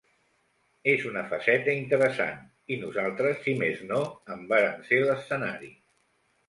És 0.93 1.03
una 1.09 1.23
faceta 1.33 1.75
interessant 1.81 2.41
i 2.77 2.81
nosaltres, 2.87 3.39
si 3.47 3.57
més 3.63 3.87
no, 3.93 4.03
en 4.39 4.45
vàrem 4.55 4.85
ser 4.91 5.05
l’escenari. 5.11 5.73